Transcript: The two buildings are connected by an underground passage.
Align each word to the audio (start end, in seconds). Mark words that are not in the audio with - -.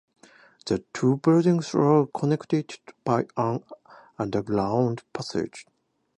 The 0.65 0.83
two 0.95 1.17
buildings 1.17 1.75
are 1.75 2.07
connected 2.07 2.65
by 3.05 3.27
an 3.37 3.63
underground 4.17 5.03
passage. 5.13 5.67